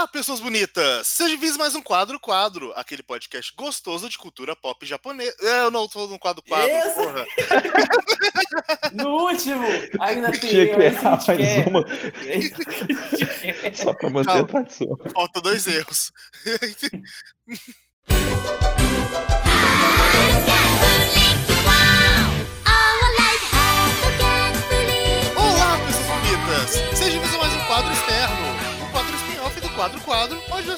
[0.00, 1.06] Olá, pessoas bonitas!
[1.08, 5.36] Seja bem-vindos mais um Quadro Quadro, aquele podcast gostoso de cultura pop japonesa.
[5.42, 6.94] É, Eu não tô no quadro quadro, Isso.
[6.94, 7.26] porra.
[8.94, 9.62] No último,
[10.00, 11.68] ainda tem Tinha que errar que mais quer.
[11.68, 11.84] uma,
[13.76, 14.42] só pra manter Calma.
[14.42, 14.98] a tradição.
[15.14, 16.10] Faltam dois erros.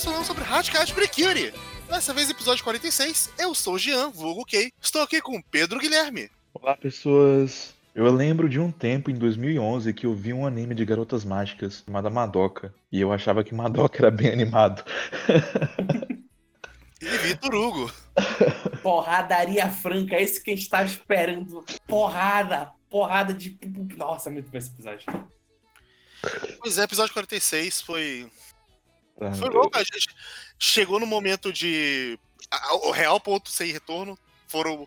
[0.04, 1.54] falamos sobre Hatcat Precure.
[1.88, 4.72] Dessa vez, episódio 46, eu sou o Jean, vulgo Kei.
[4.80, 6.28] Estou aqui com o Pedro Guilherme.
[6.52, 7.74] Olá, pessoas.
[7.94, 11.84] Eu lembro de um tempo, em 2011, que eu vi um anime de garotas mágicas
[11.86, 12.74] chamado Madoka.
[12.90, 14.84] E eu achava que Madoka era bem animado.
[17.02, 17.92] E Vitor Hugo.
[18.80, 21.64] Porradaria franca, esse que a gente tava esperando.
[21.84, 23.58] Porrada, porrada de.
[23.96, 25.06] Nossa, muito bom esse episódio.
[26.60, 28.30] Pois é, episódio 46 foi
[29.34, 30.08] Foi louco, a gente
[30.58, 32.18] chegou no momento de.
[32.84, 34.86] O real ponto sem retorno foram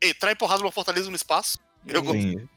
[0.00, 1.58] entrar em porrada numa fortaleza no espaço.
[1.86, 2.04] Eu.
[2.12, 2.48] Sim.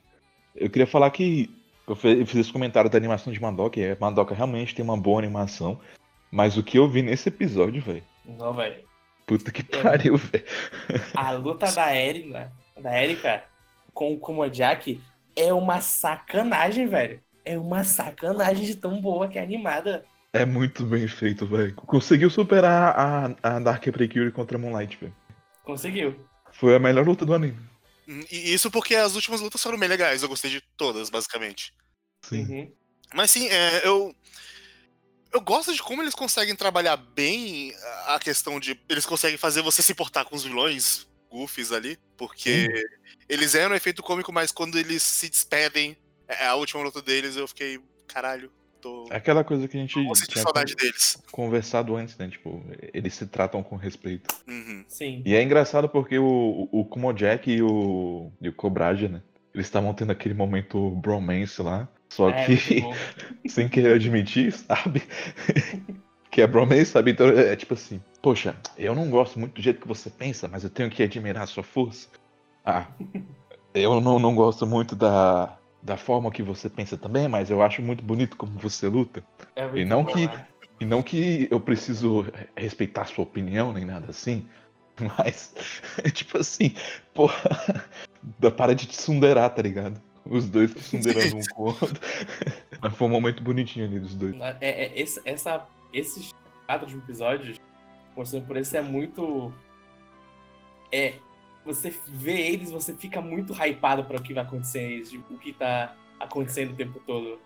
[0.55, 1.49] Eu queria falar que
[1.87, 5.19] eu fiz esse comentário da animação de Madoka, e é, Madoka realmente tem uma boa
[5.19, 5.79] animação.
[6.31, 8.03] Mas o que eu vi nesse episódio, velho.
[8.23, 8.83] Não, velho.
[9.25, 10.45] Puta que pariu, velho.
[11.15, 13.43] A luta da Erika, da Erika
[13.93, 15.01] com o Komojaki
[15.35, 17.19] é uma sacanagem, velho.
[17.43, 20.05] É uma sacanagem de tão boa que é animada.
[20.31, 21.73] É muito bem feito, velho.
[21.75, 25.15] Conseguiu superar a, a Dark Precure contra a Moonlight, velho.
[25.63, 26.27] Conseguiu.
[26.51, 27.57] Foi a melhor luta do anime.
[28.31, 31.73] E isso porque as últimas lutas foram bem legais, eu gostei de todas, basicamente.
[32.23, 32.43] Sim.
[32.43, 32.73] Uhum.
[33.13, 34.15] Mas sim, é, eu.
[35.31, 37.71] Eu gosto de como eles conseguem trabalhar bem
[38.07, 38.79] a questão de.
[38.89, 42.67] Eles conseguem fazer você se importar com os vilões goofies ali, porque
[43.27, 45.95] eles eram um efeito cômico, mas quando eles se despedem,
[46.27, 47.79] é a última luta deles, eu fiquei.
[48.07, 49.07] Caralho, tô.
[49.09, 51.21] É aquela coisa que a gente Vou sentir tinha saudade deles.
[51.31, 52.27] conversado antes, né?
[52.29, 52.63] Tipo,
[52.93, 54.33] eles se tratam com respeito.
[54.47, 54.83] Uhum.
[54.87, 55.21] Sim.
[55.25, 59.21] E é engraçado porque o, o Kumojak e o, e o Kobraja, né?
[59.53, 61.87] Eles estavam tendo aquele momento bromance lá.
[62.09, 62.83] Só É, que,
[63.49, 65.03] sem querer admitir, sabe?
[66.31, 67.11] que é bromance, sabe?
[67.11, 70.63] Então é tipo assim: Poxa, eu não gosto muito do jeito que você pensa, mas
[70.63, 72.07] eu tenho que admirar a sua força.
[72.65, 72.87] Ah,
[73.73, 77.81] eu não, não gosto muito da, da forma que você pensa também, mas eu acho
[77.81, 79.23] muito bonito como você luta.
[79.55, 80.47] É E não bom, que- né?
[80.81, 82.25] E não que eu preciso
[82.55, 84.47] respeitar sua opinião nem nada assim,
[85.17, 85.53] mas
[86.13, 86.73] tipo assim,
[87.13, 87.35] porra,
[88.57, 90.01] para de te sunderar, tá ligado?
[90.25, 91.99] Os dois sunderando um com o outro.
[92.81, 94.35] Mas foi um momento bonitinho ali dos dois.
[94.39, 96.31] É, é, esse, essa, esses
[96.67, 97.57] quatro episódios,
[98.15, 99.51] mostrando por isso, é muito.
[100.91, 101.15] É.
[101.65, 105.93] Você vê eles, você fica muito hypado para o que vai acontecer, o que tá
[106.19, 107.39] acontecendo o tempo todo.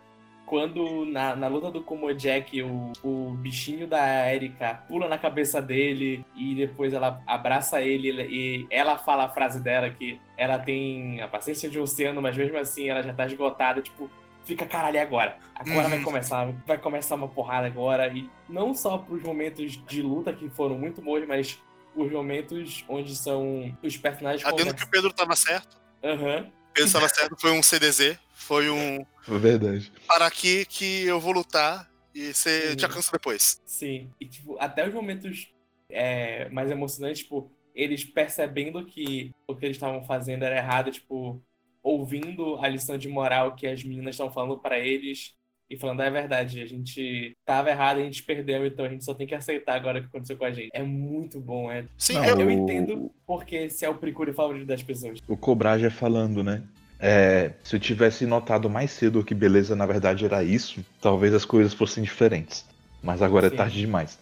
[0.46, 6.24] Quando na, na luta do Komojak, o, o bichinho da Erika pula na cabeça dele
[6.36, 11.28] e depois ela abraça ele e ela fala a frase dela que ela tem a
[11.28, 14.10] paciência de um oceano, mas mesmo assim ela já tá esgotada, tipo,
[14.44, 15.38] fica caralho agora.
[15.56, 16.04] Agora vai Uhum.
[16.04, 18.08] começar, vai começar uma porrada agora.
[18.14, 21.58] E não só pros momentos de luta que foram muito bons, mas
[21.96, 25.78] os momentos onde são os personagens Adendo que o Pedro tava certo.
[26.04, 26.52] Aham.
[26.70, 29.06] O Pedro tava certo, foi um CDZ, foi um.
[29.22, 29.92] Foi verdade.
[30.08, 32.80] Para aqui que eu vou lutar e você Sim.
[32.80, 33.62] já cansa depois.
[33.66, 34.12] Sim.
[34.20, 35.54] E tipo, até os momentos
[35.90, 41.42] é, mais emocionantes, tipo, eles percebendo que o que eles estavam fazendo era errado, tipo,
[41.82, 45.34] ouvindo a lição de moral que as meninas estão falando pra eles
[45.74, 49.04] e falando, "Ah, é verdade, a gente tava errado, a gente perdeu, então a gente
[49.04, 50.70] só tem que aceitar agora o que aconteceu com a gente.
[50.74, 51.86] É muito bom, é.
[51.98, 55.20] Sim, Não, eu, entendo porque esse é o precure favorito das pessoas.
[55.28, 56.64] O Kobraja falando, né?
[57.00, 61.44] É, se eu tivesse notado mais cedo que beleza na verdade era isso, talvez as
[61.44, 62.66] coisas fossem diferentes.
[63.02, 63.56] Mas agora Sim.
[63.56, 64.18] é tarde demais.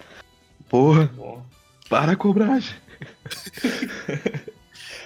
[0.67, 1.45] Porra, Bom.
[1.87, 2.75] para Kobraja.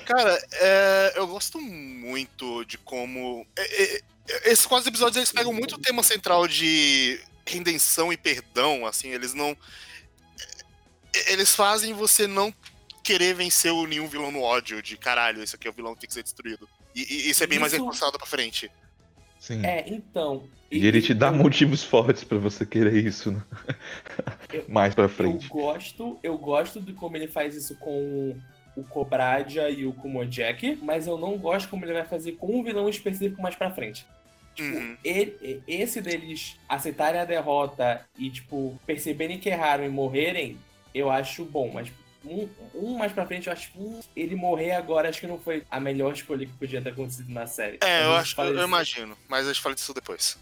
[0.05, 3.45] Cara, é, eu gosto muito de como.
[3.57, 4.01] é, é, é,
[4.45, 9.33] esses quatro episódios eles pegam muito o tema central de redenção e perdão, assim, eles
[9.33, 9.55] não.
[11.27, 12.53] Eles fazem você não
[13.03, 16.01] querer vencer o nenhum vilão no ódio, de caralho, esse aqui é o vilão que
[16.01, 16.67] tem que ser destruído.
[16.95, 18.69] E, e isso é bem mais Isso- reforçado pra frente.
[19.39, 19.63] Sim.
[19.65, 20.49] É, então.
[20.71, 23.43] E ele te dá eu- motivos fortes pra você querer isso, né?
[24.51, 25.47] Eu- Mais pra Eu frente.
[25.47, 28.35] gosto, eu gosto de como ele faz isso com
[28.75, 32.63] o Kobradia e o Kumojak, mas eu não gosto como ele vai fazer com um
[32.63, 34.05] vilão específico mais pra frente.
[34.55, 34.97] Tipo, Uhum.
[35.03, 40.57] ele- esse deles aceitarem a derrota e, tipo, perceberem que erraram e morrerem,
[40.93, 41.91] eu acho bom, mas
[42.23, 45.37] um, um mais pra frente, eu acho que um, ele morrer agora, acho que não
[45.37, 47.77] foi a melhor escolha que podia ter acontecido na série.
[47.81, 50.37] É, eu gente acho, eu, eu imagino, mas a gente fala disso depois.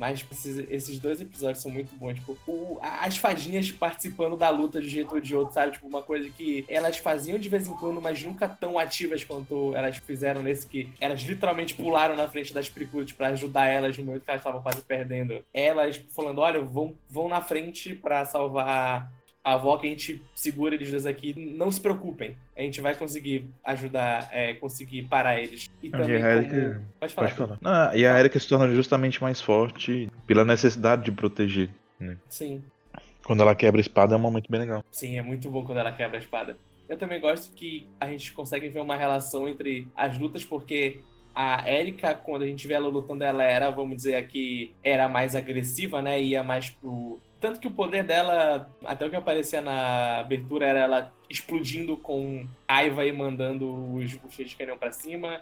[0.00, 2.14] Mas tipo, esses, esses dois episódios são muito bons.
[2.14, 5.72] Tipo, o- as fadinhas participando da luta de um jeito ou de outro, sabe?
[5.72, 9.76] Tipo, uma coisa que elas faziam de vez em quando, mas nunca tão ativas quanto
[9.76, 14.04] elas fizeram nesse que elas literalmente pularam na frente das Pricuts pra ajudar elas no
[14.04, 15.44] momento que elas estavam quase perdendo.
[15.52, 19.12] Elas falando, olha, vão, vão na frente pra salvar
[19.42, 21.34] a avó que a gente segura eles dois aqui.
[21.56, 22.36] Não se preocupem.
[22.56, 25.70] A gente vai conseguir ajudar, é, conseguir parar eles.
[25.82, 26.28] E E também a como...
[26.54, 27.34] Erika- Pode falar.
[27.34, 27.96] Pode falar.
[27.96, 31.70] E a Erika se torna justamente mais forte pela necessidade de proteger.
[32.28, 32.62] Sim.
[33.24, 34.84] Quando ela quebra a espada é um momento bem legal.
[34.90, 36.56] Sim, é muito bom quando ela quebra a espada.
[36.88, 41.00] Eu também gosto que a gente consegue ver uma relação entre as lutas, porque
[41.34, 45.36] a Erika, quando a gente vê ela lutando, ela era, vamos dizer aqui, era mais
[45.36, 46.20] agressiva, né?
[46.20, 47.20] Ia mais pro.
[47.40, 52.46] Tanto que o poder dela, até o que aparecia na abertura, era ela explodindo com
[52.68, 55.40] raiva e mandando os bucheiros de canhão pra cima.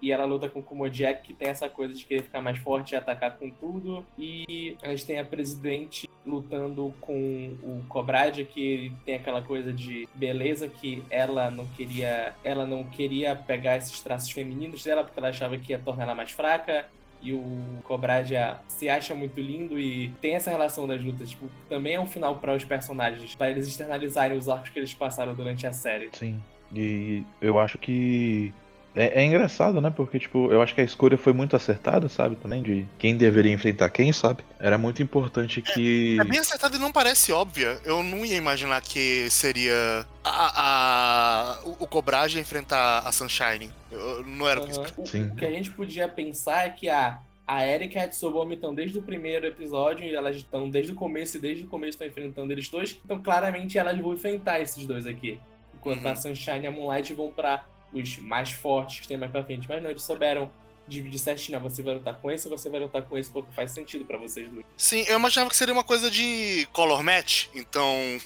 [0.00, 2.92] E ela luta com o Kumojak, que tem essa coisa de querer ficar mais forte
[2.92, 4.06] e atacar com tudo.
[4.16, 10.08] E a gente tem a Presidente lutando com o Cobradia, que tem aquela coisa de
[10.14, 15.30] beleza que ela não queria, ela não queria pegar esses traços femininos dela porque ela
[15.30, 16.86] achava que ia tornar ela mais fraca.
[17.20, 21.30] E o Cobradia se acha muito lindo e tem essa relação das lutas.
[21.30, 24.94] Tipo, também é um final para os personagens, para eles externalizarem os arcos que eles
[24.94, 26.10] passaram durante a série.
[26.12, 26.40] Sim.
[26.74, 28.52] E eu acho que.
[29.00, 29.90] É, é engraçado, né?
[29.94, 32.34] Porque, tipo, eu acho que a escolha foi muito acertada, sabe?
[32.34, 34.42] Também de quem deveria enfrentar quem, sabe?
[34.58, 36.18] Era muito importante que.
[36.20, 37.78] É bem acertado e não parece óbvia.
[37.84, 43.70] Eu não ia imaginar que seria a, a- o, o Cobrage enfrentar a Sunshine.
[43.92, 44.86] Eu- não era o que Aham.
[44.96, 45.28] O- Sim.
[45.28, 48.74] O que a gente podia pensar é que a, a Erika e a Tsubomi estão
[48.74, 52.06] desde o primeiro episódio, e elas estão desde o começo, e desde o começo estão
[52.08, 52.98] enfrentando eles dois.
[53.04, 55.38] Então, claramente, elas vão enfrentar esses dois aqui.
[55.74, 56.10] Enquanto Uhum.
[56.10, 59.66] a Sunshine e a Moonlight vão pra os mais fortes que tem mais pra frente.
[59.68, 60.50] Mas não, eles souberam
[60.86, 61.58] dividir certinho.
[61.60, 61.68] né?
[61.68, 64.48] Você vai lutar com esse, você vai lutar com esse, porque faz sentido pra vocês
[64.50, 64.64] dois.
[64.76, 67.46] Sim, eu imaginava que seria uma coisa de color match.
[67.54, 68.18] Então,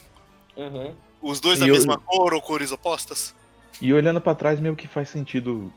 [0.57, 0.95] Aham.
[1.21, 3.35] os dois E da eu- mesma cor ou cores opostas.
[3.81, 5.73] E olhando pra trás, meio que faz sentido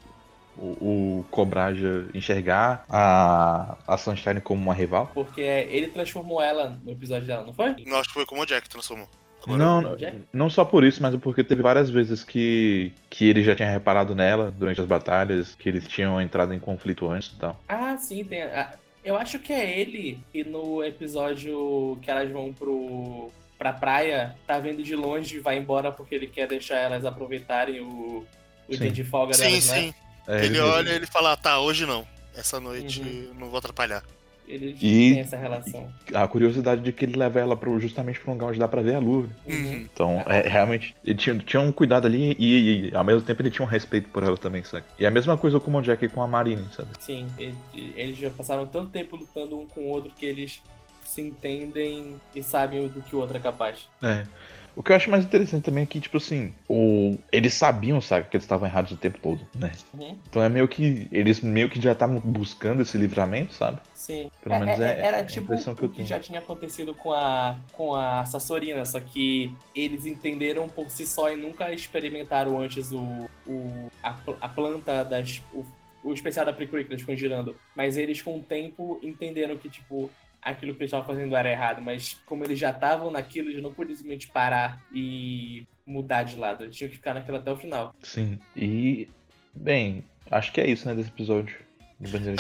[0.58, 5.10] o, o Cobraja enxergar a, a Sunshine como uma rival.
[5.14, 7.76] Porque ele transformou ela no episódio dela, não foi?
[7.86, 9.10] Não acho que foi como o Jack transformou.
[9.48, 10.18] Não, o Jack?
[10.34, 14.16] não só por isso, mas porque teve várias vezes que, que ele já tinha reparado
[14.16, 17.60] nela durante as batalhas, que eles tinham entrado em conflito antes e tal.
[17.68, 18.42] Ah, sim, tem.
[18.44, 24.36] ah, Eu acho que é ele que no episódio que elas vão pro pra praia,
[24.46, 28.26] tá vendo de longe e vai embora porque ele quer deixar elas aproveitarem o,
[28.68, 28.80] o Sim.
[28.80, 29.82] dia de folga Sim, delas, né?
[29.82, 29.94] sim.
[30.28, 30.68] É, ele mesmo.
[30.68, 32.06] olha e ele fala, tá, hoje não.
[32.36, 33.34] Essa noite Uhum.
[33.40, 34.04] não vou atrapalhar.
[34.48, 35.88] Ele E- tem essa relação.
[36.14, 38.82] A curiosidade de que ele leva ela pro, justamente pra um lugar onde dá pra
[38.82, 39.28] ver a lua.
[39.48, 39.74] Uhum.
[39.92, 43.50] Então, é, realmente, ele tinha, tinha um cuidado ali e, e, ao mesmo tempo ele
[43.52, 44.86] tinha um respeito por ela também, sabe?
[45.00, 46.90] E a mesma coisa com o Jack e com a Marine, sabe?
[47.00, 47.56] Sim, ele-
[47.96, 50.62] eles já passaram tanto tempo lutando um com o outro que eles
[51.04, 53.88] se entendem e sabem do que o outro é capaz.
[54.04, 54.26] É.
[54.76, 57.18] O que eu acho mais interessante também é que, tipo assim, o...
[57.32, 59.72] eles sabiam, sabe, que eles estavam errados o tempo todo, né?
[59.94, 60.18] Uhum.
[60.30, 61.08] Então é meio que.
[61.12, 63.80] Eles meio que já estavam buscando esse livramento, sabe?
[63.94, 64.30] Sim.
[64.44, 66.40] Pelo É- menos é- é- era é a tipo impressão que eu que já tinha
[66.40, 71.72] acontecido com a, com a Sassorina, só que eles entenderam por si só e nunca
[71.72, 75.42] experimentaram antes o, o, a, a planta das.
[75.54, 75.66] O,
[76.04, 77.56] o especial da que eles ficam girando.
[77.76, 80.12] Mas eles, com o tempo, entenderam que, tipo,
[80.46, 81.82] aquilo que eles estavam fazendo era errado.
[81.82, 86.64] Mas como eles já estavam naquilo, eles não podiam simplesmente parar e mudar de lado.
[86.64, 87.96] Eles tinham que ficar naquilo até o final.
[88.04, 88.40] Sim.
[88.56, 89.10] E.
[89.54, 91.58] Bem, acho que é isso, né, desse episódio.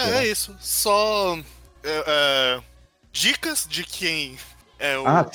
[0.01, 0.55] É, é isso.
[0.59, 1.37] Só
[1.83, 2.61] é, é,
[3.11, 4.37] dicas de quem
[4.77, 5.25] é o Ah.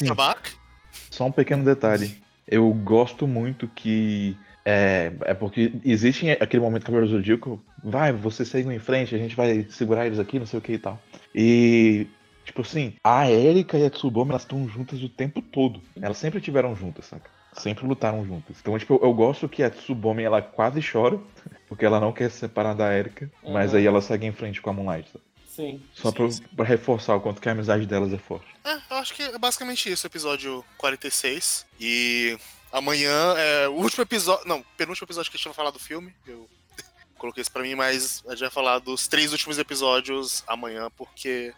[1.10, 2.22] Só um pequeno detalhe.
[2.46, 4.36] Eu gosto muito que.
[4.62, 9.18] É, é porque existe aquele momento que o Zodíaco vai, vocês seguem em frente, a
[9.18, 11.00] gente vai segurar eles aqui, não sei o que e tal.
[11.34, 12.06] E,
[12.44, 15.80] tipo assim, a Erika e a Tsubomi, elas estão juntas o tempo todo.
[16.00, 17.30] Elas sempre tiveram juntas, saca?
[17.54, 18.56] Sempre lutaram juntas.
[18.60, 21.18] Então, tipo, eu, eu gosto que a Tsubomi, ela quase chora,
[21.68, 23.78] porque ela não quer se separar da Erika, mas Uhum.
[23.78, 25.10] aí ela segue em frente com a Moonlight.
[25.10, 25.24] sabe?
[25.48, 25.82] Sim.
[25.94, 26.42] Só Sim, pra, sim.
[26.56, 28.46] pra reforçar o quanto que a amizade delas é forte.
[28.64, 31.66] É, eu acho que é basicamente isso, episódio 46.
[31.80, 32.38] E
[32.72, 34.46] amanhã é o último episódio.
[34.48, 36.14] Não, penúltimo episódio que a gente vai falar do filme.
[36.26, 36.48] Eu
[37.18, 41.52] coloquei isso pra mim, mas a gente vai falar dos três últimos episódios amanhã, porque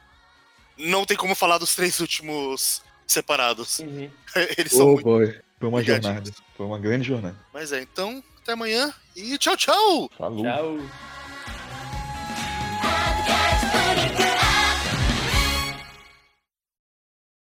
[0.76, 3.78] não tem como falar dos três últimos separados.
[3.80, 4.10] Uhum.
[4.56, 5.04] Eles são muito.
[5.04, 5.40] boy.
[5.58, 6.30] Foi uma jornada.
[6.56, 7.38] Foi uma grande jornada.
[7.52, 10.10] Mas é, então, até amanhã e tchau, tchau!
[10.18, 10.42] Falou.
[10.42, 10.78] Tchau.